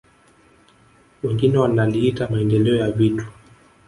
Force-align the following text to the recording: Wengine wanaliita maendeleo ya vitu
Wengine 1.23 1.57
wanaliita 1.57 2.27
maendeleo 2.29 2.75
ya 2.75 2.91
vitu 2.91 3.25